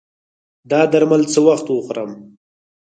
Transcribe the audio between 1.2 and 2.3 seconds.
څه وخت وخورم؟